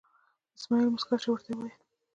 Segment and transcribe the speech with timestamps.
[0.57, 1.75] اسمعیل موسکی شو او ورته یې وویل.